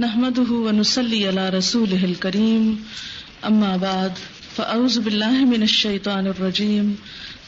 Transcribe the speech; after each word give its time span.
نحمده 0.00 0.52
ونصلي 0.52 1.26
على 1.26 1.50
رسوله 1.50 2.04
الكريم. 2.04 2.74
أما 3.48 3.76
بعد، 3.76 4.08
فأعوذ 4.56 5.00
بالله 5.00 5.44
من 5.46 5.62
الشيطان 5.62 6.26
الرجيم. 6.26 6.94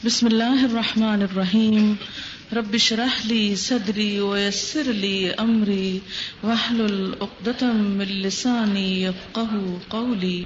بسم 0.05 0.27
الله 0.27 0.63
الرحمن 0.63 1.21
الرحيم. 1.21 1.93
رب 2.55 2.73
اشرح 2.73 3.25
لي 3.25 3.55
صدري 3.55 4.19
ويسر 4.19 4.93
لي 4.93 5.29
أمري 5.41 5.99
واحلل 6.43 7.13
عقدة 7.21 7.67
من 7.71 8.05
لساني 8.05 9.03
يفقه 9.03 9.73
قولي. 9.87 10.43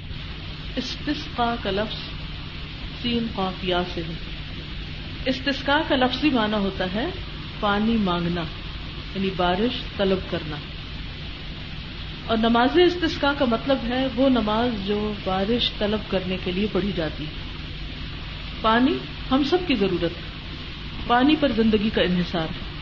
استسقا 0.76 1.54
کا 1.62 1.70
لفظ 1.70 1.98
سین 3.02 3.26
قافیہ 3.34 3.76
سے 3.94 4.02
ہے۔ 4.02 4.14
استسقا 5.26 5.80
کا 5.88 5.96
لفظی 5.96 6.30
معنی 6.30 6.56
ہوتا 6.56 6.84
ہے 6.94 7.06
پانی 7.60 7.96
مانگنا 7.96 8.42
یعنی 9.14 9.30
بارش 9.36 9.96
طلب 9.96 10.18
کرنا۔ 10.30 10.56
اور 12.26 12.36
نماز 12.36 12.78
استسقا 12.78 13.32
کا 13.38 13.44
مطلب 13.44 13.78
ہے 13.88 14.06
وہ 14.16 14.28
نماز 14.28 14.86
جو 14.86 15.12
بارش 15.24 15.70
طلب 15.78 16.10
کرنے 16.10 16.36
کے 16.44 16.52
لیے 16.52 16.66
پڑھی 16.72 16.92
جاتی 16.96 17.24
ہے۔ 17.24 17.30
پانی 18.62 18.92
ہم 19.30 19.42
سب 19.44 19.58
کی 19.66 19.74
ضرورت 19.74 20.02
ہے۔ 20.02 20.36
پانی 21.06 21.36
پر 21.40 21.48
زندگی 21.48 21.90
کا 21.90 22.02
انحصار۔ 22.02 22.42
ہے 22.42 22.76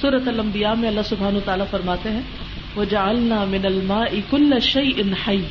صورت 0.00 0.28
الانبیاء 0.28 0.74
میں 0.74 0.88
اللہ 0.88 1.00
سبحان 1.04 1.36
و 1.36 1.40
تعالیٰ 1.40 1.66
فرماتے 1.70 2.10
ہیں 2.10 2.20
وہ 2.74 2.84
جالنا 2.84 3.44
من 3.44 3.60
الما 3.64 4.02
اک 4.02 4.34
الشعی 4.34 4.90
انہائی 4.96 5.44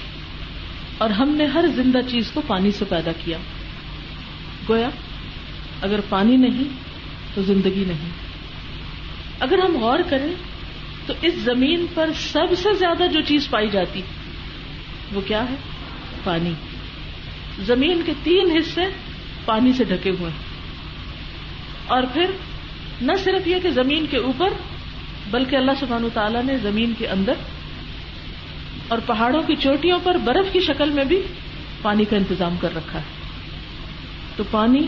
اور 0.97 1.09
ہم 1.09 1.29
نے 1.29 1.45
ہر 1.45 1.65
زندہ 1.75 1.97
چیز 2.07 2.31
کو 2.31 2.41
پانی 2.47 2.71
سے 2.71 2.85
پیدا 2.85 3.11
کیا۔ 3.23 3.37
گویا، 4.69 4.89
اگر 5.81 5.99
پانی 6.09 6.37
نہیں 6.37 6.63
تو 7.35 7.41
زندگی 7.41 7.83
نہیں۔ 7.87 8.09
اگر 9.39 9.57
ہم 9.57 9.77
غور 9.77 9.99
کریں 10.09 10.35
تو 11.05 11.13
اس 11.21 11.33
زمین 11.35 11.85
پر 11.93 12.09
سب 12.15 12.47
سے 12.57 12.73
زیادہ 12.73 13.03
جو 13.13 13.21
چیز 13.21 13.49
پائی 13.49 13.69
جاتی، 13.69 14.01
وہ 15.13 15.21
کیا 15.21 15.49
ہے؟ 15.49 15.55
پانی۔ 16.23 16.53
زمین 17.65 18.01
کے 18.05 18.13
تین 18.23 18.57
حصے 18.57 18.81
پانی 19.45 19.73
سے 19.73 19.83
ڈھکے 19.83 20.09
ہوئے 20.09 20.31
ہیں۔ 20.31 20.39
اور 21.87 22.03
پھر 22.13 22.25
نہ 23.01 23.11
صرف 23.23 23.47
یہ 23.47 23.55
کہ 23.63 23.69
زمین 23.69 24.05
کے 24.09 24.17
اوپر، 24.17 24.53
بلکہ 25.31 25.55
اللہ 25.55 25.71
سبحانہ 25.79 26.07
تعالیٰ 26.13 26.43
نے 26.43 26.57
زمین 26.57 26.93
کے 26.97 27.07
اندر 27.07 27.33
اور 28.87 28.99
پہاڑوں 29.05 29.41
کی 29.41 29.55
چوٹیوں 29.55 29.99
پر 30.03 30.17
برف 30.17 30.53
کی 30.53 30.59
شکل 30.59 30.89
میں 30.89 31.03
بھی 31.03 31.21
پانی 31.81 32.05
کا 32.05 32.17
انتظام 32.17 32.57
کر 32.57 32.75
رکھا 32.75 32.99
ہے۔ 32.99 33.03
تو 34.35 34.43
پانی 34.51 34.87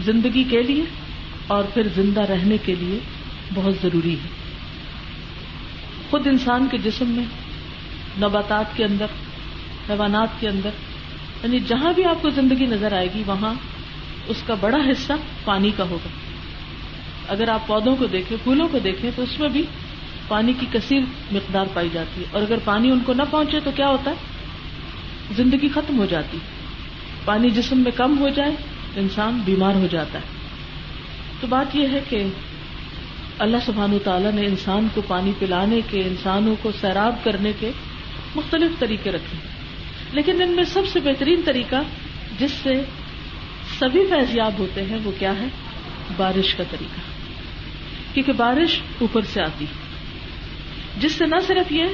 زندگی 0.00 0.44
کے 0.44 0.62
لیے 0.62 0.84
اور 1.46 1.64
پھر 1.64 1.88
زندہ 1.96 2.20
رہنے 2.20 2.56
کے 2.64 2.74
لیے 2.74 2.98
بہت 3.54 3.74
ضروری 3.82 4.14
ہے۔ 4.14 4.43
خود 6.10 6.26
انسان 6.26 6.66
کے 6.70 6.78
جسم 6.78 7.08
میں، 7.08 7.24
نباتات 8.20 8.76
کے 8.76 8.84
اندر، 8.84 9.06
حیوانات 9.90 10.28
کے 10.40 10.48
اندر 10.48 10.70
یعنی 11.42 11.58
جہاں 11.58 11.92
بھی 11.92 12.04
آپ 12.04 12.22
کو 12.22 12.30
زندگی 12.30 12.66
نظر 12.66 12.92
آئے 12.92 13.08
گی، 13.14 13.22
وہاں 13.26 13.54
اس 14.26 14.42
کا 14.46 14.54
بڑا 14.60 14.76
حصہ 14.76 15.12
پانی 15.44 15.70
کا 15.76 15.84
ہوگا۔ 15.84 16.08
اگر 17.28 17.48
آپ 17.48 17.66
پودوں 17.66 17.96
کو 17.96 18.06
دیکھیں، 18.06 18.36
پھولوں 18.42 18.68
کو 18.68 18.78
دیکھیں، 18.78 19.10
تو 19.16 19.22
اس 19.22 19.40
میں 19.40 19.48
بھی 19.48 19.62
پانی 20.28 20.52
کی 20.60 20.66
کثیر 20.72 21.00
مقدار 21.32 21.66
پائی 21.74 21.88
جاتی 21.92 22.20
ہے۔ 22.20 22.26
اور 22.30 22.42
اگر 22.42 22.56
پانی 22.64 22.90
ان 22.90 23.00
کو 23.00 23.12
نہ 23.12 23.22
پہنچے، 23.30 23.60
تو 23.60 23.70
کیا 23.70 23.88
ہوتا 23.88 24.10
ہے؟ 24.10 24.16
زندگی 25.36 25.68
ختم 25.68 25.98
ہو 25.98 26.06
جاتی 26.06 26.38
پانی 27.24 27.50
جسم 27.50 27.78
میں 27.78 27.92
کم 27.92 28.18
ہو 28.18 28.28
جائے، 28.28 28.56
تو 28.94 29.00
انسان 29.00 29.40
بیمار 29.44 29.74
ہو 29.74 29.86
جاتا 29.90 30.18
ہے۔ 30.18 30.24
تو 31.40 31.46
بات 31.46 31.76
یہ 31.76 31.88
ہے 31.88 32.00
کہ 32.08 32.24
اللہ 33.38 33.56
سبحان 33.66 33.98
تعالیٰ 34.04 34.32
نے 34.32 34.46
انسان 34.46 34.88
کو 34.94 35.02
پانی 35.06 35.32
پلانے 35.38 35.80
کے، 35.90 36.00
انسانوں 36.00 36.56
کو 36.62 36.70
سیراب 36.80 37.16
کرنے 37.24 37.52
کے 37.60 37.70
مختلف 38.34 38.78
طریقے 38.78 39.12
رکھے۔ 39.12 39.38
لیکن 40.12 40.42
ان 40.42 40.48
میں 40.48 40.64
سب 40.64 40.82
سے 40.92 41.00
بہترین 41.00 41.40
طریقہ 41.44 41.76
جس 42.38 42.50
سے 42.50 42.72
سبھی 43.78 44.06
فیضیاب 44.06 44.52
ہوتے 44.58 44.82
ہیں 44.82 44.98
وہ 45.04 45.12
کیا 45.18 45.36
ہے؟ 45.36 45.46
بارش 46.16 46.54
کا 46.54 46.64
طریقہ۔ 46.70 47.00
کیونکہ 48.14 48.32
بارش 48.32 48.80
اوپر 49.00 49.20
سے 49.32 49.42
آتی 49.42 49.64
جس 51.00 51.12
سے 51.12 51.26
نہ 51.26 51.36
صرف 51.46 51.72
یہ 51.72 51.84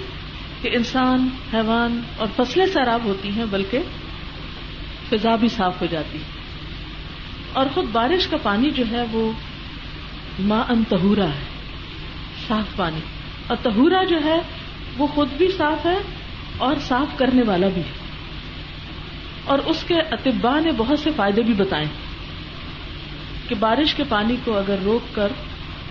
کہ 0.62 0.70
انسان، 0.72 1.28
حیوان 1.54 2.00
اور 2.16 2.28
فصلیں 2.37 2.66
سیراب 2.66 3.04
ہوتی 3.04 3.28
ہیں، 3.28 3.44
بلکہ 3.50 3.78
فضا 5.09 5.37
بھی 5.37 5.48
صاف 5.48 5.81
ہو 5.81 5.87
جاتی 5.87 6.19
اور 7.53 7.66
خود 7.75 7.84
بارش 7.93 8.26
کا 8.26 8.37
پانی 8.37 8.70
جو 8.70 8.84
ہے 8.91 9.03
وہ 9.12 9.32
ماں 10.40 10.64
ان 10.68 10.82
تہورا 10.88 11.28
ہے، 11.28 11.44
صاف 12.48 12.76
پانی۔ 12.76 13.00
اور 13.46 13.56
تہورا 13.62 14.04
جو 14.04 14.16
ہے، 14.24 14.40
وہ 14.98 15.06
خود 15.06 15.28
بھی 15.38 15.48
صاف 15.58 15.86
ہے 15.86 15.98
اور 16.58 16.76
صاف 16.88 17.18
کرنے 17.18 17.42
والا 17.46 17.68
بھی 17.68 17.82
ہے۔ 17.82 18.10
اور 19.44 19.58
اس 19.58 19.84
کے 19.86 19.94
اطبا 19.94 20.60
نے 20.60 20.72
بہت 20.76 20.98
سے 20.98 21.10
فائدے 21.16 21.42
بھی 21.42 21.54
بتائے 21.54 21.84
کہ 23.48 23.54
بارش 23.54 23.94
کے 23.94 24.04
پانی 24.08 24.36
کو 24.44 24.58
اگر 24.58 24.76
روک 24.84 25.14
کر 25.14 25.32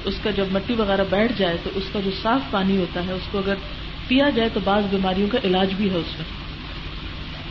اس 0.03 0.15
کا 0.23 0.31
جب 0.31 0.45
مٹی 0.51 0.73
وغیرہ 0.73 1.03
بیٹھ 1.09 1.31
جائے، 1.37 1.57
تو 1.63 1.69
اس 1.75 1.83
کا 1.93 1.99
جو 1.99 2.11
صاف 2.23 2.51
پانی 2.51 2.77
ہوتا 2.77 3.05
ہے، 3.07 3.11
اس 3.11 3.27
کو 3.31 3.37
اگر 3.37 3.55
پیا 4.07 4.29
جائے، 4.29 4.49
تو 4.53 4.59
بعض 4.63 4.83
بیماریوں 4.89 5.27
کا 5.27 5.37
علاج 5.43 5.73
بھی 5.73 5.89
ہے 5.89 5.95
اس 5.95 6.19
میں۔ 6.19 6.25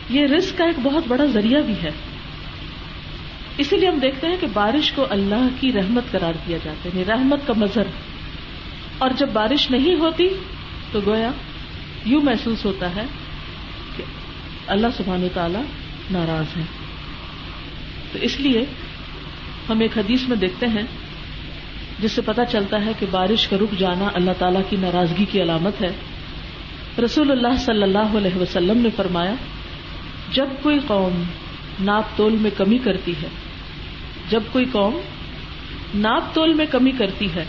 یہ 0.08 0.26
رسک 0.26 0.58
کا 0.58 0.64
ایک 0.64 0.76
بہت 0.82 1.04
بڑا 1.08 1.24
ذریعہ 1.24 1.60
بھی 1.60 1.74
ہے۔ 1.82 1.90
اسی 3.58 3.76
لیے 3.76 3.88
ہم 3.88 3.98
دیکھتے 3.98 4.26
ہیں 4.26 4.36
کہ 4.40 4.46
بارش 4.52 4.92
کو 4.92 5.06
اللہ 5.10 5.48
کی 5.60 5.72
رحمت 5.72 6.02
قرار 6.10 6.32
دیا 6.48 6.58
جاتا 6.64 6.88
ہے 6.88 6.90
یعنی 6.94 7.04
رحمت 7.04 7.46
کا 7.46 7.52
مظہر۔ 7.56 7.82
اور 8.98 9.10
جب 9.16 9.28
بارش 9.32 9.70
نہیں 9.70 9.94
ہوتی 9.94 10.28
تو 10.92 11.00
گویا 11.06 11.30
یوں 12.04 12.22
محسوس 12.22 12.64
ہوتا 12.64 12.96
ہے 12.96 13.04
کہ 13.96 14.02
اللہ 14.66 14.86
سبحان 14.96 15.24
و 15.24 15.28
تعالی 15.34 15.58
ناراض 16.10 16.56
ہے 16.56 16.62
تو 18.12 18.18
اس 18.22 18.40
لیے 18.40 18.64
ہم 19.68 19.80
ایک 19.80 19.98
حدیث 19.98 20.28
میں 20.28 20.36
دیکھتے 20.36 20.66
ہیں 20.66 20.82
جس 21.98 22.12
سے 22.12 22.22
پتا 22.22 22.44
چلتا 22.44 22.84
ہے 22.84 22.92
کہ 22.98 23.06
بارش 23.10 23.48
کا 23.48 23.56
رک 23.56 23.78
جانا 23.78 24.08
اللہ 24.14 24.30
تعالی 24.38 24.58
کی 24.68 24.76
ناراضگی 24.76 25.24
کی 25.24 25.42
علامت 25.42 25.82
ہے۔ 25.82 25.92
رسول 27.04 27.30
اللہ 27.30 27.56
صلی 27.58 27.82
اللہ 27.82 28.16
علیہ 28.16 28.36
وسلم 28.36 28.78
نے 28.78 28.88
فرمایا، 28.96 29.34
جب 30.32 30.46
کوئی 30.62 30.78
قوم 30.86 31.22
ناپ 31.80 32.04
تول 32.16 32.32
میں 32.32 32.50
کمی 32.56 32.78
کرتی 32.78 33.12
ہے 33.22 33.28
جب 34.28 34.42
کوئی 34.52 34.64
قوم 34.64 35.00
ناپ 35.94 36.34
تول 36.34 36.54
میں 36.54 36.66
کمی 36.66 36.90
کرتی 36.90 37.34
ہے، 37.34 37.44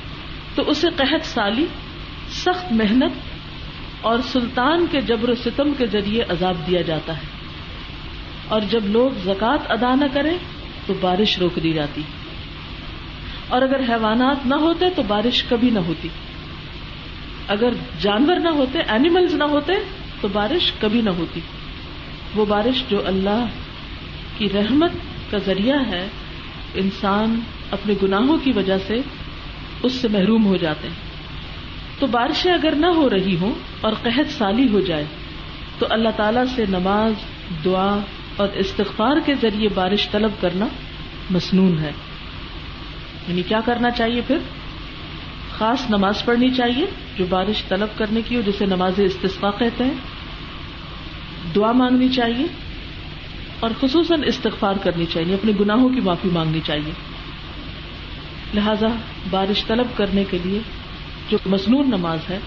تو 0.55 0.69
اسے 0.69 0.87
قحط 0.95 1.25
سالی، 1.25 1.65
سخت 2.31 2.71
محنت 2.71 3.11
اور 4.01 4.19
سلطان 4.19 4.85
کے 4.91 5.01
جبر 5.01 5.29
و 5.29 5.35
ستم 5.35 5.73
کے 5.77 5.85
ذریعے 5.85 6.23
عذاب 6.29 6.55
دیا 6.67 6.81
جاتا 6.81 7.17
ہے۔ 7.17 7.21
اور 8.47 8.61
جب 8.61 8.85
لوگ 8.85 9.11
زکوٰۃ 9.23 9.57
ادا 9.69 9.95
نہ 9.95 10.05
کریں، 10.13 10.37
تو 10.85 10.93
بارش 11.01 11.39
روک 11.39 11.59
دی 11.63 11.73
جاتی۔ 11.73 12.01
اور 13.47 13.61
اگر 13.61 13.79
حیوانات 13.79 14.45
نہ 14.45 14.55
ہوتے، 14.55 14.85
تو 14.95 15.03
بارش 15.03 15.43
کبھی 15.43 15.69
نہ 15.69 15.79
ہوتی۔ 15.79 16.09
اگر 17.47 17.69
جانور 17.99 18.35
نہ 18.35 18.49
ہوتے 18.49 18.79
اینیملز 18.79 19.33
نہ 19.33 19.43
ہوتے، 19.43 19.73
تو 20.21 20.27
بارش 20.27 20.71
کبھی 20.79 21.01
نہ 21.01 21.09
ہوتی۔ 21.09 21.39
وہ 22.35 22.45
بارش 22.45 22.83
جو 22.89 23.07
اللہ 23.07 23.45
کی 24.37 24.47
رحمت 24.49 24.91
کا 25.31 25.37
ذریعہ 25.37 25.79
ہے 25.87 26.07
انسان 26.73 27.39
اپنے 27.71 27.93
گناہوں 28.03 28.37
کی 28.37 28.51
وجہ 28.51 28.77
سے 28.87 28.95
اس 29.83 29.91
سے 29.91 30.07
محروم 30.07 30.45
ہو 30.45 30.57
جاتے 30.57 30.87
ہیں۔ 30.87 30.95
تو 31.99 32.07
بارشیں 32.07 32.53
اگر 32.53 32.75
نہ 32.75 32.85
ہو 32.85 33.09
رہی 33.09 33.37
ہوں 33.37 33.53
اور 33.81 33.93
قحط 34.03 34.31
سالی 34.37 34.67
ہو 34.69 34.79
جائے، 34.79 35.05
تو 35.79 35.85
اللہ 35.89 36.09
تعالی 36.17 36.39
سے 36.55 36.65
نماز، 36.69 37.13
دعا 37.65 37.99
اور 38.35 38.47
استغفار 38.55 39.17
کے 39.25 39.33
ذریعے 39.41 39.69
بارش 39.69 40.09
طلب 40.09 40.31
کرنا 40.41 40.67
مصنون 41.29 41.79
ہے۔ 41.79 41.91
یعنی 43.27 43.43
کیا 43.43 43.59
کرنا 43.65 43.91
چاہیے 43.91 44.21
پھر؟ 44.27 44.37
خاص 45.57 45.89
نماز 45.89 46.25
پڑھنی 46.25 46.49
چاہیے 46.49 46.85
جو 47.17 47.25
بارش 47.29 47.63
طلب 47.63 47.97
کرنے 47.97 48.21
کی 48.21 48.35
ہو، 48.35 48.41
جسے 48.41 48.65
نماز 48.65 48.93
استفاع 48.97 49.51
کہتے 49.51 49.83
ہیں۔ 49.83 49.93
دعا 51.55 51.71
مانگنی 51.71 52.09
چاہیے۔ 52.09 52.68
اور 53.59 53.71
خصوصاً 53.81 54.21
استغفار 54.25 54.73
کرنی 54.83 55.05
چاہیے، 55.05 55.33
اپنے 55.33 55.51
گناہوں 55.59 55.89
کی 55.89 55.99
معافی 55.99 56.29
مانگنی 56.29 56.59
چاہیے۔ 56.65 56.91
لہذا 58.53 58.87
بارش 59.29 59.65
طلب 59.65 59.87
کرنے 59.95 60.23
کے 60.29 60.37
لیے 60.43 60.59
جو 61.29 61.37
مصنون 61.45 61.87
نماز 61.87 62.19
ہے، 62.29 62.39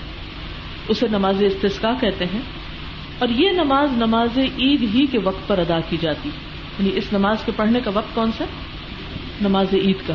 اسے 0.89 1.09
نماز 1.09 1.43
استسقا 1.43 1.93
کہتے 2.01 2.25
ہیں۔ 2.25 2.41
اور 3.19 3.29
یہ 3.29 3.51
نماز 3.51 3.93
نماز 3.93 4.39
عید 4.39 4.83
ہی 4.95 5.07
کے 5.07 5.19
وقت 5.19 5.49
پر 5.49 5.59
ادا 5.59 5.81
کی 5.81 5.97
جاتی۔ 6.01 6.29
یعنی 6.79 6.91
اس 6.95 7.05
نماز 7.13 7.37
کے 7.45 7.53
پڑھنے 7.57 7.81
کا 7.81 7.91
وقت 7.95 8.15
کون 8.15 8.31
سا؟ 8.39 8.45
نماز 9.41 9.67
عید 9.73 9.97
کا۔ 10.07 10.15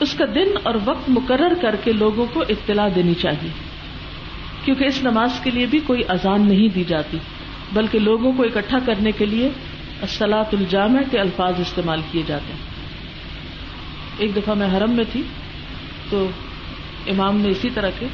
اس 0.00 0.14
کا 0.14 0.24
دن 0.34 0.48
اور 0.62 0.74
وقت 0.84 1.08
مقرر 1.08 1.54
کر 1.62 1.76
کے 1.76 1.92
لوگوں 1.92 2.26
کو 2.32 2.44
اطلاع 2.48 2.88
دینی 2.94 3.14
چاہیے۔ 3.14 3.50
کیونکہ 4.64 4.84
اس 4.84 5.02
نماز 5.02 5.30
کے 5.42 5.50
لیے 5.50 5.66
بھی 5.66 5.78
کوئی 5.78 6.00
اذان 6.08 6.48
نہیں 6.48 6.68
دی 6.68 6.84
جاتی۔ 6.84 7.18
بلکہ 7.72 7.98
لوگوں 7.98 8.32
کو 8.32 8.42
اکٹھا 8.42 8.78
کرنے 8.86 9.12
کے 9.12 9.26
لیے 9.26 9.50
اسلاط 10.02 10.54
الجامع 10.54 11.00
کے 11.10 11.18
الفاظ 11.18 11.60
استعمال 11.60 12.00
کیے 12.10 12.22
جاتے 12.26 12.52
ہیں۔ 12.52 12.60
ایک 14.18 14.36
دفعہ 14.36 14.54
میں 14.54 14.66
حرم 14.66 14.90
میں 14.90 15.04
تھی 15.12 15.22
تو 16.10 16.30
امام 17.06 17.36
نے 17.36 17.48
اسی 17.48 17.70
طرح 17.70 17.90
کے 17.98 18.06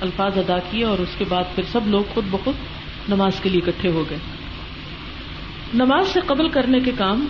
الفاظ 0.00 0.38
ادا 0.38 0.58
کیے 0.70 0.84
اور 0.84 0.98
اس 0.98 1.08
کے 1.18 1.24
بعد 1.28 1.44
پھر 1.54 1.62
سب 1.72 1.80
لوگ 1.86 2.02
خود 2.14 2.24
بخود 2.30 2.54
نماز 3.08 3.40
کے 3.40 3.48
لیے 3.48 3.60
اکٹھے 3.66 3.88
ہو 3.88 4.04
گئے۔ 4.10 4.18
نماز 5.74 6.08
سے 6.08 6.20
قبل 6.26 6.48
کرنے 6.48 6.80
کے 6.80 6.90
کام 6.98 7.26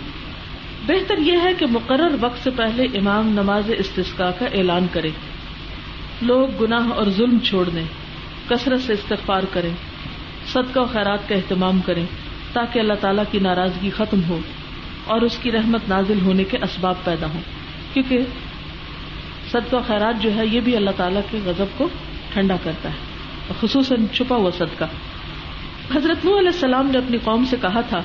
بہتر 0.87 1.17
یہ 1.17 1.37
ہے 1.43 1.53
کہ 1.53 1.65
مقرر 1.65 2.15
وقت 2.19 2.43
سے 2.43 2.49
پہلے 2.49 2.83
امام 2.83 3.27
نماز 3.27 3.71
استسقاء 3.77 4.31
کا 4.39 4.45
اعلان 4.45 4.87
کرے۔ 4.91 5.09
لوگ 6.21 6.63
گناہ 6.63 6.89
اور 6.89 7.05
ظلم 7.09 7.37
چھوڑ 7.39 7.69
دیں، 7.69 7.83
کثرت 8.49 8.81
سے 8.81 8.93
استغفار 8.93 9.43
کریں۔ 9.53 9.73
صدقہ 10.53 10.79
و 10.79 10.85
خیرات 10.85 11.29
کا 11.29 11.35
اہتمام 11.35 11.79
کریں 11.85 12.05
تاکہ 12.53 12.79
اللہ 12.79 12.93
تعالیٰ 13.01 13.23
کی 13.31 13.39
ناراضگی 13.39 13.89
ختم 13.89 14.19
ہو 14.29 14.39
اور 15.05 15.21
اس 15.21 15.37
کی 15.41 15.51
رحمت 15.51 15.89
نازل 15.89 16.21
ہونے 16.21 16.43
کے 16.43 16.57
اسباب 16.57 16.95
پیدا 17.03 17.27
ہوں۔ 17.33 17.41
کیونکہ 17.93 18.19
صدقہ 19.51 19.75
و 19.75 19.81
خیرات 19.87 20.23
جو 20.23 20.35
ہے 20.35 20.47
یہ 20.47 20.59
بھی 20.59 20.75
اللہ 20.75 20.89
تعالیٰ 20.97 21.21
کے 21.31 21.39
غضب 21.45 21.77
کو 21.77 21.89
ٹھنڈا 22.33 22.55
کرتا 22.63 22.89
ہے، 22.89 22.95
خصوصاً 23.61 24.05
چھپا 24.13 24.35
ہوا 24.35 24.51
صدقہ۔ 24.57 24.85
حضرت 25.95 26.25
نو 26.25 26.37
علیہ 26.37 26.47
السلام 26.47 26.87
نے 26.87 26.97
اپنی 26.97 27.17
قوم 27.23 27.45
سے 27.49 27.55
کہا 27.61 27.81
تھا، 27.81 28.01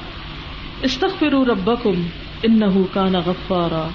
استغفروا 0.83 1.45
ربکم 1.45 2.03
انہو 2.43 2.85
کان 2.93 3.13
غفارا، 3.27 3.89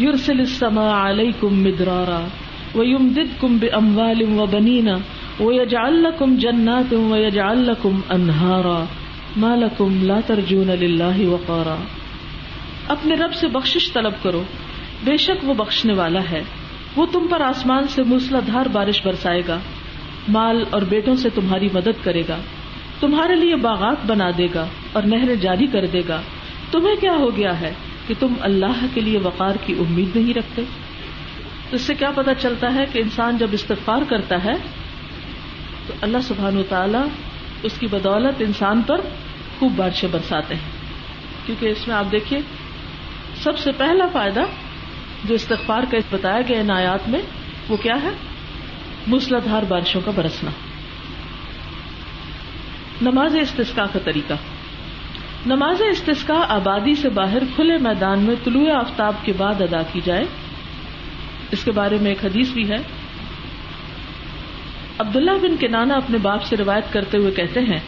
یرسل 0.00 0.38
السماء 0.38 1.10
علیکم 1.10 1.62
مدرارا، 1.62 2.26
ویمددکم 2.74 3.58
باموال 3.58 4.22
وبنین 5.40 5.60
ویجعل 5.60 5.94
لکم 5.94 6.36
جنات 6.36 6.92
ویجعل 6.92 7.58
لکم 7.58 8.00
انہارا 8.08 8.84
ما 9.36 9.54
لکم 9.54 10.02
لا 10.02 10.20
ترجون 10.26 10.66
للہ 10.66 11.26
وقارا 11.26 11.76
اپنے 12.88 13.14
رب 13.14 13.34
سے 13.34 13.48
بخشش 13.48 13.92
طلب 13.92 14.12
کرو۔ 14.22 14.42
بے 15.04 15.16
شک 15.16 15.48
وہ 15.48 15.54
بخشنے 15.54 15.92
والا 15.92 16.20
ہے۔ 16.30 16.42
وہ 16.96 17.06
تم 17.12 17.26
پر 17.30 17.40
آسمان 17.40 17.86
سے 17.88 18.02
موسلا 18.02 18.38
دھار 18.46 18.66
بارش 18.66 19.06
برسائے 19.06 19.42
گا۔ 19.48 19.58
مال 20.28 20.64
اور 20.70 20.82
بیٹوں 20.82 21.14
سے 21.14 21.28
تمہاری 21.30 21.68
مدد 21.72 22.04
کرے 22.04 22.22
گا۔ 22.28 22.36
تمہارے 23.00 23.34
لیے 23.34 23.56
باغات 23.56 23.96
بنا 24.06 24.30
دے 24.38 24.46
گا 24.54 24.66
اور 24.92 25.02
نہریں 25.02 25.36
جاری 25.36 25.66
کر 25.66 25.86
دے 25.86 26.02
گا۔ 26.08 26.20
تمہیں 26.70 26.96
کیا 26.96 27.12
ہو 27.12 27.36
گیا 27.36 27.60
ہے 27.60 27.72
کہ 28.06 28.14
تم 28.18 28.34
اللہ 28.40 28.86
کے 28.94 29.00
لیے 29.00 29.18
وقار 29.18 29.54
کی 29.66 29.74
امید 29.78 30.16
نہیں 30.16 30.34
رکھتے؟ 30.34 30.62
اس 31.72 31.80
سے 31.80 31.94
کیا 31.94 32.10
پتا 32.10 32.34
چلتا 32.34 32.74
ہے 32.74 32.84
کہ 32.92 32.98
انسان 32.98 33.38
جب 33.38 33.46
استغفار 33.52 34.02
کرتا 34.08 34.44
ہے 34.44 34.77
تو 35.88 35.94
اللہ 36.00 36.18
سبحان 36.22 36.56
و 36.56 36.62
تعالی 36.62 36.98
اس 37.62 37.72
کی 37.78 37.86
بدولت 37.86 38.34
انسان 38.38 38.82
پر 38.82 39.00
خوب 39.58 39.72
بارشیں 39.76 40.08
برساتے 40.12 40.54
ہیں۔ 40.54 40.70
کیونکہ 41.46 41.66
اس 41.66 41.88
میں 41.88 41.96
آپ 41.96 42.04
دیکھیے، 42.12 42.40
سب 43.42 43.58
سے 43.58 43.72
پہلا 43.72 44.06
فائدہ 44.12 44.40
جو 45.24 45.34
استغفار 45.34 45.82
کا 45.90 45.98
بتایا 46.10 46.40
گیا 46.48 46.60
ان 46.60 46.70
آیات 46.70 47.08
میں، 47.08 47.18
وہ 47.68 47.76
کیا 47.76 48.02
ہے؟ 48.02 48.10
موسلادھار 49.06 49.62
بارشوں 49.62 50.00
کا 50.04 50.10
برسنا۔ 50.14 50.50
نماز 53.02 53.36
استسقا 53.36 53.86
کا 53.92 53.98
طریقہ۔ 53.98 54.34
نماز 55.46 55.82
استسقا 55.82 56.44
آبادی 56.48 56.94
سے 56.94 57.08
باہر 57.08 57.42
کھلے 57.56 57.76
میدان 57.76 58.18
میں 58.18 58.34
طلوع 58.44 58.72
آفتاب 58.72 59.14
کے 59.22 59.32
بعد 59.36 59.60
ادا 59.60 59.82
کی 59.82 60.00
جائے۔ 60.04 60.24
اس 61.50 61.64
کے 61.64 61.70
بارے 61.70 61.98
میں 62.00 62.10
ایک 62.10 62.24
حدیث 62.24 62.50
بھی 62.50 62.68
ہے۔ 62.68 62.76
عبداللہ 64.98 65.30
بن 65.30 65.56
کے 65.56 65.68
نانا 65.68 65.94
اپنے 65.94 66.18
باپ 66.18 66.42
سے 66.42 66.56
روایت 66.56 66.92
کرتے 66.92 67.18
ہوئے 67.18 67.30
کہتے 67.30 67.60
ہیں 67.60 67.78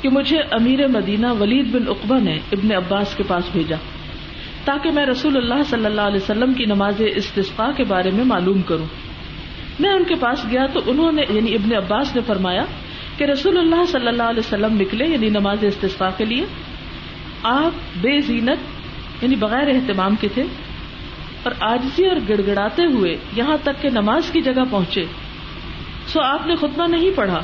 کہ 0.00 0.08
مجھے 0.08 0.38
امیر 0.50 0.88
مدینہ 0.88 1.26
ولید 1.40 1.70
بن 1.72 1.88
اقبا 1.88 2.18
نے 2.18 2.38
ابن 2.52 2.72
عباس 2.72 3.14
کے 3.16 3.22
پاس 3.22 3.44
بھیجا 3.52 3.76
تاکہ 4.64 4.90
میں 4.90 5.06
رسول 5.06 5.36
اللہ 5.36 5.62
صلی 5.66 5.86
اللہ 5.86 6.00
علیہ 6.00 6.22
وسلم 6.22 6.52
کی 6.52 6.64
نماز 6.64 7.02
استفاع 7.14 7.70
کے 7.70 7.84
بارے 7.84 8.10
میں 8.10 8.24
معلوم 8.24 8.62
کروں۔ 8.62 8.86
میں 9.80 9.90
ان 9.90 10.04
کے 10.04 10.14
پاس 10.14 10.44
گیا 10.50 10.66
تو 10.72 10.80
انہوں 10.86 11.12
نے 11.12 11.22
یعنی 11.30 11.54
ابن 11.54 11.76
عباس 11.76 12.16
نے 12.16 12.22
فرمایا 12.26 12.64
کہ 13.16 13.24
رسول 13.24 13.58
اللہ 13.58 13.84
صلی 13.88 14.08
اللہ 14.08 14.22
علیہ 14.22 14.40
وسلم 14.40 14.80
نکلے 14.80 15.06
یعنی 15.06 15.28
نماز 15.28 15.64
استفاع 15.64 16.10
کے 16.16 16.24
لیے۔ 16.24 16.44
آپ 17.42 18.00
بے 18.00 18.20
زینت 18.20 18.58
یعنی 19.22 19.36
بغیر 19.36 19.68
اہتمام 19.68 20.14
کے 20.20 20.28
تھے 20.34 20.42
اور 21.42 21.52
آجزی 21.60 22.06
اور 22.06 22.16
گڑ 22.28 22.40
گڑاتے 22.46 22.84
ہوئے 22.84 23.16
یہاں 23.36 23.56
تک 23.62 23.82
کہ 23.82 23.88
نماز 23.90 24.30
کی 24.30 24.40
جگہ 24.40 24.62
پہنچے۔ 24.70 25.04
سو 26.08 26.20
آپ 26.20 26.46
نے 26.46 26.56
خطبہ 26.56 26.86
نہیں 26.86 27.10
پڑھا 27.16 27.42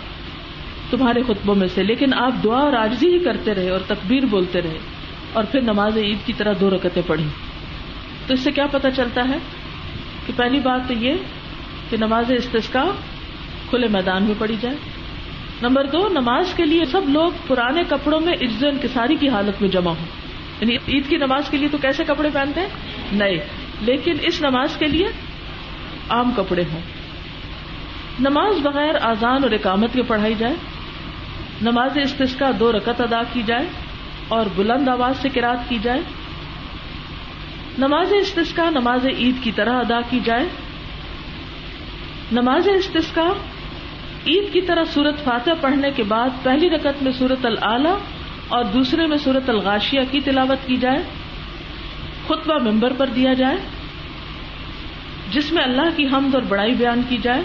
تمہارے 0.91 1.23
خطبوں 1.23 1.55
میں 1.55 1.69
سے، 1.69 1.83
لیکن 1.83 2.15
آپ 2.15 2.33
دعا 2.45 2.59
اور 2.59 2.73
آجزی 2.73 3.09
ہی 3.09 3.19
کرتے 3.19 3.55
رہے 3.55 3.71
اور 3.71 3.81
تکبیر 3.87 4.25
بولتے 4.25 4.63
رہے 4.63 4.79
اور 5.33 5.45
پھر 5.45 5.61
نماز 5.61 5.97
عید 5.97 6.27
کی 6.27 6.33
طرح 6.33 6.53
دو 6.61 6.71
رکتیں 6.71 7.03
پڑھی۔ 7.07 7.25
تو 8.27 8.35
اس 8.35 8.41
سے 8.41 8.51
کیا 8.51 8.67
پتا 8.67 8.91
چلتا 8.91 9.29
ہے 9.29 9.39
کہ 10.27 10.33
پہلی 10.37 10.61
بات 10.61 10.81
تو 10.89 10.95
یہ 10.95 11.15
کہ 11.91 11.97
نماز 11.97 12.25
استسکا 12.31 12.85
کھلے 13.71 13.89
میدان 13.89 14.25
میں 14.25 14.35
پڑھی 14.39 14.57
جائے۔ 14.61 14.77
نمبر 15.63 15.87
دو، 15.87 16.09
نماز 16.09 16.55
کے 16.55 16.65
لیے 16.65 16.85
سب 16.85 17.09
لوگ 17.09 17.31
پرانے 17.47 17.83
کپڑوں 17.89 18.21
میں 18.21 18.33
عز 18.33 18.65
انکساری 18.65 19.17
کی 19.17 19.29
حالت 19.29 19.61
میں 19.61 19.69
جمع 19.69 19.91
ہوں۔ 19.91 20.07
یعنی 20.61 20.77
عید 20.89 21.09
کی 21.09 21.17
نماز 21.17 21.49
کے 21.51 21.57
لیے 21.57 21.69
تو 21.69 21.79
کیسے 21.79 22.05
کپڑے 22.05 22.29
پہنتے؟ 22.33 22.61
ہیں 22.61 22.69
نئے 23.13 23.47
لیکن 23.81 24.15
اس 24.23 24.43
نماز 24.43 24.77
کے 24.77 24.87
لیے 24.87 25.07
عام 26.09 26.33
کپڑے 26.37 26.63
ہوں۔ 26.73 26.81
نماز 28.21 28.61
بغیر 28.63 28.95
آزان 29.01 29.43
اور 29.43 29.51
اقامت 29.51 29.93
کے 29.93 30.03
پڑھائی 30.03 30.35
جائے، 30.39 30.55
نماز 31.63 31.99
استسکا 32.03 32.51
دو 32.61 32.73
رکت 32.73 33.01
ادا 33.01 33.23
کی 33.33 33.43
جائے 33.43 33.67
اور 34.29 34.47
بلند 34.57 34.89
آواز 34.89 35.17
سے 35.23 35.29
کراط 35.29 35.69
کی 35.69 35.79
جائے۔ 35.83 36.01
نماز 37.79 38.13
استسکا 38.13 38.71
نماز 38.71 39.07
عید 39.19 39.35
کی 39.43 39.53
طرح 39.53 39.79
ادا 39.79 40.01
کی 40.11 40.21
جائے۔ 40.25 40.47
نماز 42.33 42.69
استسکا 42.69 43.33
عید 44.27 44.53
کی 44.53 44.61
طرح 44.61 44.85
سورت 44.85 45.25
فاتح 45.25 45.51
پڑھنے 45.61 45.91
کے 45.91 46.03
بعد 46.03 46.29
پہلی 46.43 46.71
رکت 46.71 47.03
میں 47.03 47.13
سورت 47.13 47.47
العلی 47.47 47.95
اور 48.49 48.65
دوسرے 48.65 49.07
میں 49.07 49.17
سورت 49.17 49.51
الغاشیہ 49.51 50.01
کی 50.11 50.21
تلاوت 50.21 50.67
کی 50.67 50.77
جائے، 50.77 51.03
خطبہ 52.27 52.59
ممبر 52.59 52.93
پر 52.93 53.07
دیا 53.07 53.33
جائے، 53.33 53.57
جس 55.31 55.53
میں 55.53 55.63
اللہ 55.63 55.97
کی 55.97 56.07
حمد 56.07 56.35
اور 56.35 56.43
بڑائی 56.43 56.73
بیان 56.73 57.03
کی 57.09 57.19
جائے۔ 57.23 57.43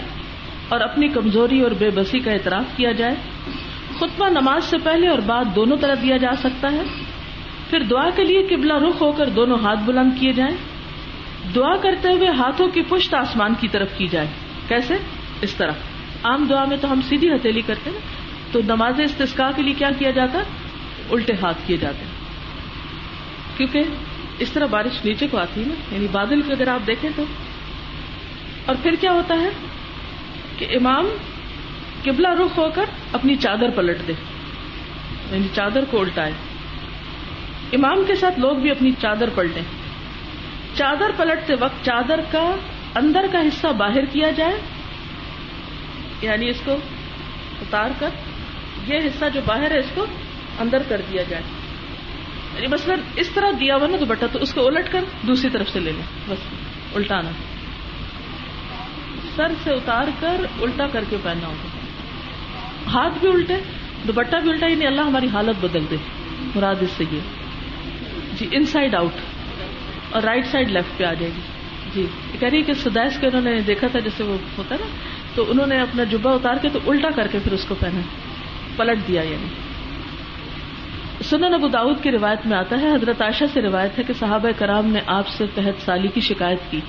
اور 0.70 0.80
اپنی 0.80 1.08
کمزوری 1.08 1.60
اور 1.60 1.70
بے 1.70 1.90
بسی 1.90 2.18
کا 2.18 2.32
اعتراف 2.32 2.76
کیا 2.76 2.92
جائے۔ 2.92 3.14
خطبہ 3.96 4.28
نماز 4.28 4.64
سے 4.64 4.76
پہلے 4.78 5.08
اور 5.08 5.18
بعد 5.18 5.44
دونوں 5.54 5.76
طرح 5.76 5.94
دیا 6.02 6.16
جا 6.16 6.32
سکتا 6.38 6.72
ہے۔ 6.72 6.82
پھر 7.70 7.80
دعا 7.80 8.10
کے 8.10 8.24
لیے 8.24 8.42
قبلہ 8.42 8.72
رخ 8.72 9.02
ہو 9.02 9.12
کر 9.12 9.28
دونوں 9.28 9.58
ہاتھ 9.58 9.80
بلند 9.84 10.10
کیے 10.20 10.32
جائیں۔ 10.32 10.56
دعا 11.54 11.76
کرتے 11.76 12.08
ہوئے 12.08 12.28
ہاتھوں 12.28 12.68
کی 12.68 12.82
پشت 12.82 13.14
آسمان 13.14 13.54
کی 13.60 13.68
طرف 13.68 13.88
کی 13.96 14.06
جائے۔ 14.06 14.26
کیسے؟ 14.68 14.94
اس 15.40 15.54
طرح۔ 15.54 15.72
عام 16.24 16.46
دعا 16.46 16.64
میں 16.64 16.76
تو 16.76 16.92
ہم 16.92 17.00
سیدھی 17.00 17.28
ہتھیلی 17.28 17.60
کرتے 17.60 17.90
ہیں۔ 17.90 17.98
تو 18.52 18.60
نماز 18.64 19.00
استسکا 19.00 19.50
کے 19.56 19.62
لیے 19.62 19.74
کیا 19.74 19.90
کیا 19.98 20.10
جاتا؟ 20.10 20.38
الٹے 21.10 21.32
ہاتھ 21.32 21.58
کیے 21.66 21.76
جاتے 21.76 22.04
ہیں۔ 22.04 22.20
کیونکہ 23.56 23.82
اس 24.38 24.52
طرح 24.52 24.66
بارش 24.66 25.04
نیچے 25.04 25.26
کو 25.26 25.38
آتی 25.38 25.60
ہے 25.60 25.66
نا 25.66 25.94
یعنی 25.94 26.06
بادل 26.12 26.42
کو 26.42 26.52
اگر 26.52 26.68
آپ 26.68 26.86
دیکھیں 26.86 27.10
تو۔ 27.16 27.24
اور 28.66 28.76
پھر 28.82 28.94
کیا 29.00 29.12
ہوتا 29.12 29.34
ہے؟ 29.34 29.48
کہ 30.60 30.66
امام 30.70 31.06
قبلہ 32.04 32.28
رخ 32.28 32.58
ہو 32.58 32.70
کر 32.74 32.84
اپنی 33.12 33.36
چادر 33.36 33.70
پلٹ 33.70 33.98
دے 34.06 34.12
یعنی 35.32 35.48
چادر 35.54 35.84
کو 35.90 36.00
الٹائے۔ 36.00 36.32
امام 37.72 38.04
کے 38.06 38.14
ساتھ 38.14 38.40
لوگ 38.40 38.56
بھی 38.56 38.70
اپنی 38.70 38.92
چادر 38.92 39.28
پلٹیں۔ 39.34 39.62
چادر 40.74 41.10
پلٹتے 41.16 41.54
وقت 41.60 41.84
چادر 41.84 42.20
کا 42.30 42.56
اندر 42.94 43.26
کا 43.32 43.40
حصہ 43.40 43.66
باہر 43.66 44.04
کیا 44.04 44.30
جائے 44.30 44.60
یعنی 46.22 46.48
اس 46.48 46.60
کو 46.64 46.72
اتار 47.60 47.90
کر 47.98 48.08
یہ 48.86 48.98
حصہ 48.98 49.24
جو 49.34 49.40
باہر 49.46 49.70
ہے 49.70 49.78
اس 49.78 49.90
کو 49.94 50.06
اندر 50.60 50.82
کر 50.88 51.00
دیا 51.10 51.22
جائے۔ 51.22 51.42
یعنی 52.54 52.66
مثلاً 52.66 52.98
اس 53.16 53.28
طرح 53.28 53.50
دیا 53.60 53.76
ہوا 53.76 53.86
نا 53.86 53.96
دوپٹہ، 54.00 54.24
تو 54.32 54.38
اس 54.38 54.54
کو 54.54 54.66
الٹ 54.66 54.92
کر 54.92 55.04
دوسری 55.22 55.50
طرف 55.50 55.68
سے 55.68 55.80
لے 55.80 55.92
لیں، 55.92 56.02
بس 56.28 56.38
الٹانا۔ 56.94 57.30
سر 59.36 59.52
سے 59.64 59.70
اتار 59.70 60.04
کر 60.20 60.36
الٹا 60.62 60.86
کر 60.86 61.04
کے 61.10 61.16
پہننا 61.22 61.46
ہوگا 61.46 61.80
ہاتھ 62.86 63.18
بھی 63.20 63.28
الٹے، 63.28 63.56
دوپٹہ 64.06 64.36
بھی 64.36 64.50
الٹا 64.50 64.66
یعنی 64.66 64.86
اللہ 64.86 65.00
ہماری 65.00 65.26
حالت 65.32 65.64
بدل 65.64 65.84
دے۔ 65.90 65.96
مراد 66.54 66.74
اس 66.80 66.90
سے 66.96 67.04
یہ۔ 67.10 67.20
جی 68.38 68.46
ان 68.52 68.64
سائڈ 68.64 68.94
آؤٹ 68.94 69.12
اور 70.10 70.22
رائٹ 70.22 70.46
سائڈ 70.46 70.70
لیفٹ 70.70 70.98
پہ 70.98 71.04
آ 71.04 71.12
جائے 71.12 71.32
گی۔ 71.36 71.40
جی 71.94 72.06
کہہ 72.38 72.48
رہی 72.48 72.62
کہ 72.62 72.72
سدائش 72.72 73.18
کے 73.20 73.26
انہوں 73.26 73.40
نے 73.40 73.60
دیکھا 73.60 73.86
تھا، 73.86 73.98
جیسے 73.98 74.24
وہ 74.24 74.36
ہوتا 74.58 74.76
نا، 74.80 74.86
تو 75.34 75.50
انہوں 75.50 75.66
نے 75.66 75.80
اپنا 75.80 76.04
جبا 76.04 76.32
اتار 76.32 76.54
کے 76.62 76.68
تو 76.68 76.78
الٹا 76.86 77.10
کر 77.10 77.26
کے 77.26 77.38
پھر 77.38 77.52
اس 77.52 77.64
کو 77.64 77.74
پہنا۔ 77.80 78.00
پلٹ 78.76 79.08
دیا 79.08 79.22
یعنی۔ 79.22 79.46
سنن 81.24 81.54
ابو 81.54 81.68
داود 81.68 82.02
کی 82.02 82.10
روایت 82.10 82.46
میں 82.46 82.58
آتا 82.58 82.80
ہے، 82.80 82.94
حضرت 82.94 83.22
عائشہ 83.22 83.44
سے 83.52 83.62
روایت 83.62 83.98
ہے 83.98 84.04
کہ 84.04 84.12
صحابہ 84.12 84.48
کرام 84.58 84.86
نے 84.86 85.00
آپ 85.06 85.28
سے 85.28 85.46
تحت 85.54 85.84
سالی 85.84 86.08
کی 86.08 86.20
شکایت 86.20 86.58
کی۔ 86.70 86.80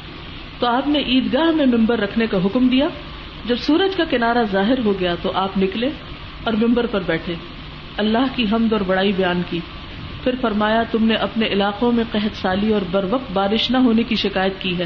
تو 0.62 0.68
آپ 0.68 0.88
نے 0.88 1.00
عیدگاہ 1.00 1.52
میں 1.52 1.66
ممبر 1.66 2.00
رکھنے 2.00 2.28
کا 2.28 2.38
حکم 2.46 2.68
دیا۔ 2.68 2.88
جب 3.46 3.56
سورج 3.58 3.96
کا 3.96 4.04
کنارہ 4.10 4.38
ظاہر 4.52 4.80
ہو 4.86 4.94
گیا 5.00 5.16
تو 5.22 5.32
آپ 5.36 5.58
نکلے 5.58 5.90
اور 6.44 6.54
ممبر 6.54 6.86
پر 6.86 7.02
بیٹھے۔ 7.06 7.34
اللہ 7.98 8.26
کی 8.36 8.46
حمد 8.52 8.74
اور 8.74 8.82
بڑائی 8.82 9.12
بیان 9.12 9.42
کی۔ 9.50 9.60
پھر 10.24 10.36
فرمایا، 10.42 10.84
تم 10.92 11.06
نے 11.06 11.14
اپنے 11.14 11.48
علاقوں 11.48 11.92
میں 11.92 12.04
قحط 12.12 12.42
سالی 12.42 12.74
اور 12.74 12.82
بر 12.92 13.06
وقت 13.10 13.32
بارش 13.32 13.72
نہ 13.72 13.78
ہونے 13.78 14.04
کی 14.04 14.16
شکایت 14.16 14.54
کی 14.60 14.78
ہے، 14.78 14.86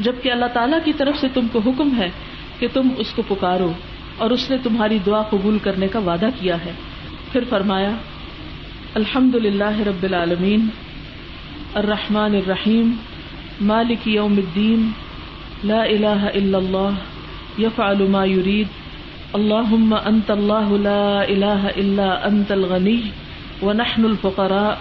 جبکہ 0.00 0.32
اللہ 0.32 0.44
تعالیٰ 0.52 0.78
کی 0.84 0.92
طرف 0.92 1.18
سے 1.20 1.26
تم 1.34 1.46
کو 1.52 1.58
حکم 1.58 1.96
ہے 1.96 2.10
کہ 2.58 2.66
تم 2.72 2.88
اس 2.96 3.12
کو 3.14 3.22
پکارو 3.28 3.72
اور 4.18 4.30
اس 4.30 4.50
نے 4.50 4.56
تمہاری 4.62 4.98
دعا 5.06 5.22
قبول 5.22 5.58
کرنے 5.58 5.88
کا 5.88 5.98
وعدہ 5.98 6.26
کیا 6.40 6.64
ہے۔ 6.64 6.72
پھر 7.32 7.40
فرمایا 7.48 7.90
الحمد 8.94 9.34
للہ 9.34 9.80
رب 9.86 10.02
العالمین، 10.02 10.66
الرحمن 11.74 12.34
الرحیم، 12.34 12.90
مالک 13.60 14.08
یوم 14.08 14.32
الدین 14.32 14.90
لا 15.64 15.82
الہ 15.82 16.06
الا 16.06 16.58
اللہ 16.58 16.90
یفعل 17.58 18.06
ما 18.06 18.24
یرید 18.24 18.66
اللہم 19.32 19.94
انت 20.04 20.30
اللہ 20.30 20.68
لا 20.70 21.20
الہ 21.20 21.68
الا 21.76 22.18
انت 22.24 22.52
الغنی 22.52 23.00
ونحن 23.62 24.04
الفقراء. 24.04 24.74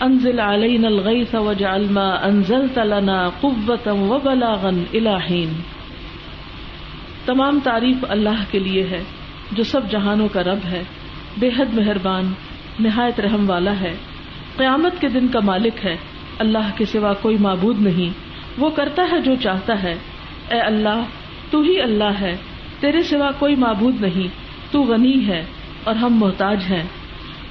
انزل 0.00 0.40
علينا 0.40 0.88
الغيث 0.88 1.34
واجعل 1.34 1.86
ما 1.90 2.14
انزلت 2.22 2.78
لنا 2.78 3.28
قوة 3.40 4.08
وبلاغا 4.08 4.68
الى 4.68 5.10
حين. 5.30 5.52
تمام 7.26 7.60
تعریف 7.64 7.96
اللہ 8.08 8.44
کے 8.50 8.58
لیے 8.58 8.86
ہے، 8.90 9.02
جو 9.52 9.62
سب 9.62 9.90
جہانوں 9.90 10.28
کا 10.32 10.42
رب 10.42 10.58
ہے۔ 10.70 10.82
بے 11.38 11.48
حد 11.58 11.74
مہربان، 11.74 12.32
نہایت 12.80 13.20
رحم 13.20 13.50
والا 13.50 13.80
ہے۔ 13.80 13.94
قیامت 14.56 15.00
کے 15.00 15.08
دن 15.08 15.28
کا 15.28 15.40
مالک 15.40 15.86
ہے۔ 15.86 15.96
اللہ 16.38 16.70
کے 16.76 16.84
سوا 16.84 17.12
کوئی 17.12 17.36
معبود 17.38 17.80
نہیں۔ 17.80 18.10
وہ 18.60 18.70
کرتا 18.70 19.02
ہے 19.12 19.20
جو 19.20 19.34
چاہتا 19.34 19.82
ہے۔ 19.82 19.94
اے 20.50 20.60
اللہ، 20.60 21.02
تو 21.50 21.60
ہی 21.60 21.80
اللہ 21.80 22.12
ہے۔ 22.20 22.36
تیرے 22.80 23.02
سوا 23.02 23.30
کوئی 23.38 23.54
معبود 23.54 24.00
نہیں۔ 24.00 24.50
تو 24.72 24.82
غنی 24.82 25.26
ہے 25.26 25.44
اور 25.84 25.94
ہم 25.94 26.14
محتاج 26.14 26.64
ہیں۔ 26.70 26.82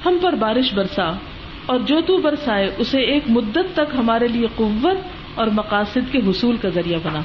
ہم 0.06 0.18
پر 0.22 0.32
بارش 0.32 0.74
برسا 0.74 1.12
اور 1.66 1.80
جو 1.80 2.00
تو 2.00 2.18
برسائے، 2.18 2.70
اسے 2.78 3.00
ایک 3.00 3.22
مدت 3.28 3.74
تک 3.74 3.94
ہمارے 3.98 4.28
لیے 4.28 4.46
قوت 4.56 4.98
اور 5.34 5.46
مقاصد 5.46 6.12
کے 6.12 6.18
حصول 6.18 6.56
کا 6.56 6.68
ذریعہ 6.68 6.98
بنا۔ 7.02 7.20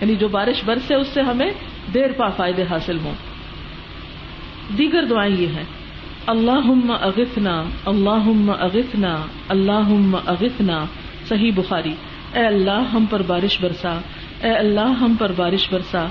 یعنی 0.00 0.14
جو 0.14 0.28
بارش 0.28 0.64
برسے، 0.64 0.94
اس 0.94 1.06
سے 1.06 1.20
ہمیں 1.20 1.50
دیر 1.94 2.12
پا 2.12 2.28
فائدے 2.28 2.64
حاصل 2.70 2.98
ہوں۔ 3.04 3.14
دیگر 4.78 5.04
دعائیں 5.04 5.36
یہ 5.36 5.46
ہیں۔ 5.46 5.64
اللہ 6.26 6.92
اغفنا 7.00 7.64
اللہ 7.84 8.50
اغفنا 8.58 9.26
اللہ 9.48 10.06
اغفنا 10.26 10.84
صحیح 11.28 11.50
بخاری۔ 11.54 11.94
اے 12.32 12.46
اللہ، 12.46 12.82
ہم 12.94 13.04
پر 13.10 13.22
بارش 13.22 13.60
برسا 13.60 13.98
اے 14.42 14.50
اللہ 14.50 14.90
ہم 15.00 15.14
پر 15.18 15.32
بارش 15.36 15.72
برسا، 15.72 16.06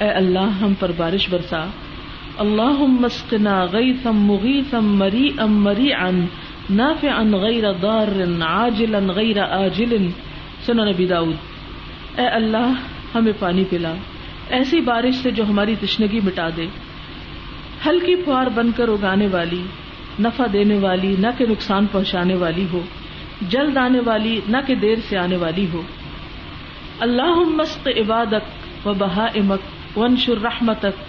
اے 0.00 0.08
اللہ 0.08 0.48
ہم 0.62 0.74
پر 0.78 0.90
بارش 0.96 1.28
برسا۔ 1.30 1.64
اللہ 2.38 2.82
مسکنا 3.00 3.64
غی 3.64 3.92
ثم 4.02 4.16
مغی 4.16 4.60
ثم 4.70 4.96
مری 4.98 5.28
ام 5.38 5.64
مری 5.64 5.92
ان 5.94 6.26
ناف 6.70 7.04
ان 7.16 7.32
غیر 7.32 7.72
دار 7.72 8.08
عاجلا 8.42 8.98
غیر 8.98 9.42
آجل۔ 9.42 10.08
سنن 10.66 10.88
نبی 10.88 11.06
داؤد، 11.06 11.34
اے 12.18 12.26
اللہ 12.26 12.72
ہمیں 13.14 13.32
پانی 13.38 13.64
پلا، 13.70 13.92
ایسی 14.50 14.80
بارش 14.80 15.14
سے 15.14 15.30
جو 15.30 15.44
ہماری 15.48 15.74
تشنگی 15.80 16.20
مٹا 16.24 16.48
دے۔ 16.56 16.66
ہلکی 17.86 18.16
پھوار 18.16 18.46
بن 18.54 18.72
کر 18.76 18.88
اگانے 18.88 19.26
والی، 19.26 19.62
نفع 20.20 20.44
دینے 20.52 20.74
والی، 20.74 21.14
نہ 21.18 21.26
کہ 21.38 21.46
نقصان 21.48 21.86
پہنچانے 21.92 22.34
والی 22.34 22.66
ہو۔ 22.72 22.80
جلد 23.48 23.76
آنے 23.76 24.00
والی، 24.04 24.40
نہ 24.48 24.56
کہ 24.66 24.74
دیر 24.74 24.96
سے 25.08 25.18
آنے 25.18 25.36
والی 25.36 25.66
ہو۔ 25.72 25.82
اللہ 27.00 27.34
مست 27.34 27.88
عبادت 27.88 28.42
و 28.86 28.94
بہا 28.94 29.24
امک 29.24 29.98
ونشر 29.98 30.40
رحمتک 30.42 31.02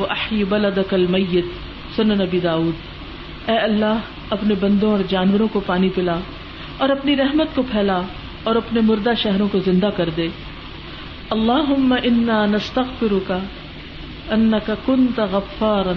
و 0.00 0.04
احی 0.10 0.44
بلدک 0.44 0.94
المیت 0.94 1.44
سن 1.96 2.08
نبی 2.08 2.40
داؤد۔ 2.40 2.74
اے 3.50 3.56
اللہ، 3.56 3.98
اپنے 4.30 4.54
بندوں 4.60 4.90
اور 4.90 5.00
جانوروں 5.08 5.48
کو 5.52 5.60
پانی 5.66 5.88
پلا 5.88 6.16
اور 6.78 6.88
اپنی 6.88 7.16
رحمت 7.16 7.54
کو 7.54 7.62
پھیلا 7.62 8.00
اور 8.42 8.56
اپنے 8.56 8.80
مردہ 8.80 9.10
شہروں 9.18 9.48
کو 9.52 9.58
زندہ 9.58 9.88
کر 9.96 10.08
دے۔ 10.16 10.28
اللہ 11.30 11.94
انا 12.04 12.46
نستغفرك 12.46 13.32
انك 14.30 14.70
كنت 14.86 15.20
غفارا 15.32 15.92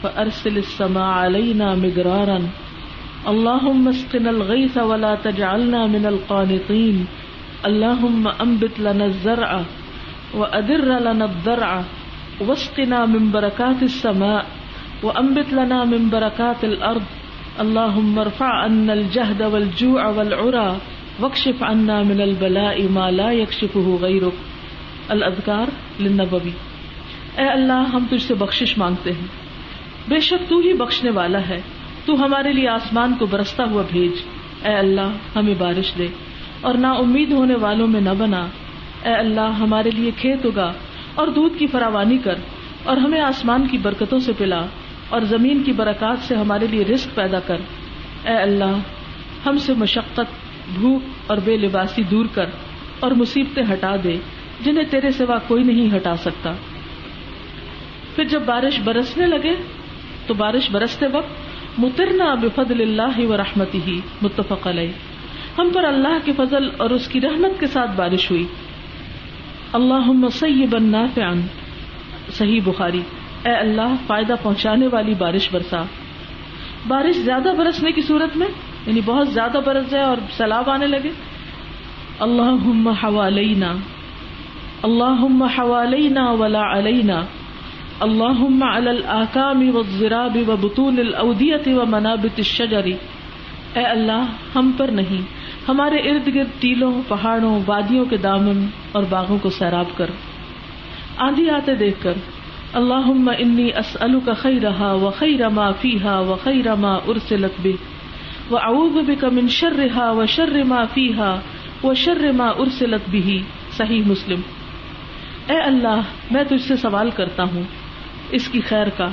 فارسل 0.00 0.56
السماء 0.56 1.26
علينا 1.26 1.74
مدرارا۔ 1.74 2.36
اللهم 3.24 3.88
اسقنا 3.88 4.28
الغيث 4.28 4.76
ولا 4.76 5.14
تجعلنا 5.14 5.86
من 5.86 6.06
القانطين 6.06 7.04
اللهم 7.62 8.28
انبت 8.38 8.80
لنا 8.80 9.04
الزرع 9.04 9.60
وادر 10.34 10.84
لنا 10.84 11.24
الضرع 11.24 11.80
واسقنا 12.40 13.04
من 13.04 13.30
بركات 13.30 13.82
السماء 13.82 14.40
وانبت 15.02 15.52
لنا 15.52 15.84
من 15.84 16.08
بركات 16.08 16.64
الارض 16.64 17.02
اللهم 17.58 18.18
ارفع 18.18 18.64
عنا 18.64 18.92
الجهد 18.92 19.40
والجوع 19.40 20.04
والعرى 20.04 20.78
واکشف 21.20 21.62
عنا 21.62 22.02
من 22.02 22.20
البلاء 22.20 22.88
ما 22.90 23.10
لا 23.10 23.30
يكشفه 23.30 23.96
غيرك 24.00 24.34
الاذکار 25.08 25.66
للنبوی۔ 26.02 26.50
اے 27.36 27.44
اللہ، 27.44 27.84
ہم 27.92 28.06
تجھ 28.10 28.22
سے 28.22 28.34
بخشش 28.34 28.78
مانگتے 28.78 29.12
ہیں۔ 29.12 29.26
بے 30.08 30.20
شک 30.20 30.50
تو 30.50 30.58
ہی 30.58 30.72
بخشنے 30.72 31.10
والا 31.10 31.48
ہے۔ 31.48 31.60
تو 32.04 32.14
ہمارے 32.14 32.52
لیے 32.52 32.68
آسمان 32.68 33.14
کو 33.18 33.26
برستا 33.26 33.64
ہوا 33.64 33.82
بھیج۔ 33.88 34.12
اے 34.66 34.74
اللہ، 34.74 35.38
ہمیں 35.38 35.54
بارش 35.58 35.94
دے۔ 35.98 36.06
اور 36.66 36.74
نہ 36.74 36.86
امید 36.86 37.32
ہونے 37.32 37.54
والوں 37.54 37.86
میں 37.86 38.00
نہ 38.00 38.10
بنا۔ 38.18 38.46
اے 39.04 39.14
اللہ، 39.14 39.40
ہمارے 39.40 39.90
لیے 39.90 40.10
کھیت 40.16 40.46
اگا 40.46 40.72
اور 41.14 41.28
دودھ 41.28 41.58
کی 41.58 41.66
فراوانی 41.66 42.18
کر 42.18 42.34
اور 42.84 42.96
ہمیں 42.96 43.20
آسمان 43.20 43.68
کی 43.68 43.78
برکتوں 43.78 44.18
سے 44.18 44.32
پلا 44.38 44.66
اور 45.08 45.20
زمین 45.20 45.62
کی 45.62 45.72
برکات 45.72 46.18
سے 46.18 46.34
ہمارے 46.34 46.66
لیے 46.66 46.84
رزق 46.84 47.14
پیدا 47.14 47.40
کر۔ 47.40 47.56
اے 48.24 48.36
اللہ، 48.36 48.78
ہم 49.46 49.58
سے 49.58 49.74
مشقت، 49.74 50.34
بھوک 50.74 51.02
اور 51.26 51.36
بے 51.44 51.56
لباسی 51.56 52.02
دور 52.02 52.26
کر 52.34 52.46
اور 53.00 53.10
مصیبتیں 53.10 53.62
ہٹا 53.72 53.96
دے 54.04 54.16
جنہیں 54.60 54.84
تیرے 54.90 55.10
سوا 55.10 55.38
کوئی 55.38 55.64
نہیں 55.64 55.96
ہٹا 55.96 56.16
سکتا۔ 56.16 56.52
پھر 58.16 58.24
جب 58.24 58.42
بارش 58.42 58.80
برسنے 58.84 59.26
لگے 59.26 59.54
تو 60.26 60.34
بارش 60.34 60.70
برستے 60.70 61.06
وقت 61.06 61.30
مترنا 61.78 62.34
بفضل 62.34 62.80
اللہ 62.80 63.26
و 63.26 63.36
رحمتی 63.36 63.80
ہی 63.86 64.00
متفق 64.22 64.66
علیہ۔ 64.66 64.92
ہم 65.58 65.70
پر 65.74 65.84
اللہ 65.84 66.18
کے 66.24 66.32
فضل 66.36 66.68
اور 66.76 66.90
اس 66.90 67.08
کی 67.08 67.20
رحمت 67.20 67.60
کے 67.60 67.66
ساتھ 67.66 67.90
بارش 67.96 68.30
ہوئی۔ 68.30 68.46
اللہ 69.72 70.28
سیبا 70.32 70.78
نافعا۔ 70.78 71.32
صحیح 72.32 72.60
بخاری۔ 72.64 73.00
اے 73.44 73.52
اللہ، 73.52 73.94
فائدہ 74.06 74.34
پہنچانے 74.42 74.86
والی 74.86 75.14
بارش 75.14 75.48
برسا۔ 75.52 75.82
بارش 76.88 77.16
زیادہ 77.16 77.52
برسنے 77.58 77.92
کی 77.92 78.02
صورت 78.02 78.36
میں 78.36 78.46
یعنی 78.86 79.00
بہت 79.04 79.28
زیادہ 79.28 79.58
برس 79.66 79.90
جائے 79.90 80.04
اور 80.04 80.16
سیلاب 80.36 80.70
آنے 80.70 80.86
لگے۔ 80.86 81.10
اللہ 82.18 82.90
حوالینا۔ 83.04 83.74
اللہ 84.82 85.44
حوالینا 85.58 86.30
ولا 86.30 86.78
علینا۔ 86.78 87.22
اللہ 88.00 88.64
علی 88.64 88.88
الاکام 88.88 89.76
والزراب 89.76 90.38
وبطون 90.48 90.98
الاودیت 90.98 91.68
ومنابت 91.68 92.38
الشجر۔ 92.38 92.84
اے 93.74 93.82
اللہ، 93.82 94.24
ہم 94.54 94.72
پر 94.76 94.88
نہیں۔ 94.88 95.45
ہمارے 95.68 95.98
ارد 96.10 96.26
گرد 96.34 96.60
ٹیلوں، 96.60 96.92
پہاڑوں، 97.08 97.58
وادیوں 97.66 98.04
کے 98.10 98.16
دامن 98.16 98.66
اور 98.92 99.02
باغوں 99.08 99.38
کو 99.42 99.50
سیراب 99.50 99.96
کر۔ 99.96 100.10
آندھی 101.26 101.48
آتے 101.50 101.74
دیکھ 101.74 102.02
کر 102.02 102.18
اللہ 102.72 103.08
انی 103.38 103.68
اسألک 103.78 104.28
خیرہا 104.42 104.92
و 104.92 105.10
خیر 105.18 105.48
ما 105.48 105.70
فیہا 105.80 106.18
و 106.20 106.34
خیر 106.42 106.74
ما 106.74 106.94
ارسلت 107.08 107.60
بے 107.62 107.72
و 108.50 108.56
اعوذ 108.56 108.96
بک 109.06 109.24
من 109.32 109.48
شرہا 109.48 110.10
و 110.10 110.26
شر 110.26 110.62
ما 110.64 110.82
فیہا 110.94 111.34
و 111.84 111.94
شر 111.94 112.30
ما 112.32 112.48
ارسلت 112.58 113.08
بھی 113.10 113.38
صحیح 113.76 114.02
مسلم۔ 114.06 114.40
اے 115.48 115.58
اللہ، 115.60 116.00
میں 116.30 116.44
تجھ 116.44 116.62
سے 116.62 116.76
سوال 116.76 117.10
کرتا 117.16 117.42
ہوں 117.54 117.62
اس 118.30 118.48
کی 118.48 118.60
خیر 118.60 118.88
کا، 118.96 119.08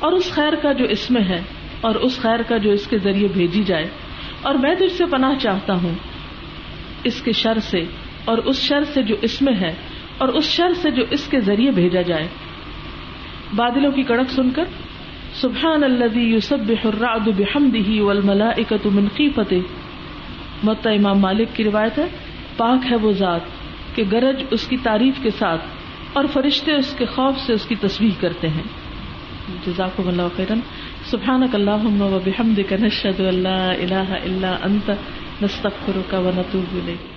اور 0.00 0.12
اس 0.12 0.30
خیر 0.32 0.54
کا 0.62 0.72
جو 0.72 0.84
اس 0.84 1.10
میں 1.10 1.22
ہے، 1.22 1.40
اور 1.80 1.94
اس 1.94 2.20
خیر 2.20 2.42
کا 2.48 2.56
جو 2.56 2.70
اس 2.70 2.86
کے 2.86 2.98
ذریعے 2.98 3.28
بھیجی 3.28 3.62
جائے۔ 3.62 3.86
اور 4.42 4.54
میں 4.54 4.74
تجھ 4.74 4.92
سے 4.92 5.06
پناہ 5.06 5.34
چاہتا 5.38 5.74
ہوں۔ 5.74 5.94
اس 7.04 7.22
کے 7.22 7.32
شر 7.32 7.58
سے 7.58 7.84
اور 8.24 8.38
اس 8.38 8.56
شر 8.56 8.84
سے 8.84 9.02
جو 9.02 9.16
اس 9.22 9.42
میں 9.42 9.54
ہے 9.54 9.74
اور 10.18 10.28
اس 10.28 10.44
شر 10.44 10.72
سے 10.74 10.90
جو 10.90 11.04
اس 11.10 11.28
کے 11.28 11.40
ذریعے 11.40 11.70
بھیجا 11.70 12.02
جائے۔ 12.02 12.28
بادلوں 13.56 13.92
کی 13.92 14.02
کڑک 14.02 14.30
سن 14.30 14.50
کر 14.50 14.64
سبحان 15.40 15.84
الذي 15.84 16.34
يسبح 16.34 16.86
الرعد 16.86 17.28
بحمده 17.36 18.04
والملائكه 18.04 18.90
من 18.90 19.08
خيفته 19.16 19.60
مت 20.64 20.86
امام 20.86 21.18
مالک 21.18 21.48
کی 21.54 21.64
روایت 21.64 21.98
ہے، 21.98 22.06
پاک 22.56 22.78
ہے 22.90 22.96
وہ 22.96 23.12
ذات 23.12 23.40
کہ 23.94 24.04
گرج 24.12 24.44
اس 24.50 24.66
کی 24.66 24.76
تعریف 24.76 25.14
کے 25.22 25.30
ساتھ 25.38 25.60
اور 26.12 26.24
فرشتے 26.32 26.72
اس 26.72 26.94
کے 26.98 27.04
خوف 27.04 27.38
سے 27.46 27.52
اس 27.52 27.64
کی 27.64 27.74
تصویر 27.74 28.20
کرتے 28.20 28.48
ہیں۔ 28.48 28.81
جزاکم 29.66 30.08
اللہ 30.08 30.22
خیرن. 30.36 30.60
سبحانک 31.10 31.54
اللہم 31.54 32.02
و 32.02 32.18
بحمدک 32.24 32.72
نشہد 32.72 33.20
اللہ 33.20 33.72
الہ 33.78 34.14
الا 34.24 34.56
انت، 34.62 34.90
نستغفرک 35.42 36.14
و 36.14 36.30
نتوب 36.36 36.76
الیک. 36.76 37.11